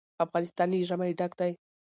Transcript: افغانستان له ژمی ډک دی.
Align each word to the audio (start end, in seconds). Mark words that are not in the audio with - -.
افغانستان 0.25 0.67
له 0.71 0.85
ژمی 0.89 1.11
ډک 1.19 1.31
دی. 1.39 1.51